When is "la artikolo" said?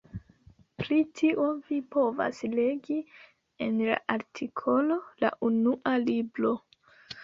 3.87-5.01